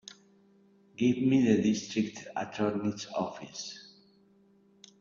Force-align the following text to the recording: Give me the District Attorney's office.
Give 0.97 1.17
me 1.19 1.45
the 1.45 1.61
District 1.61 2.25
Attorney's 2.35 3.05
office. 3.13 3.93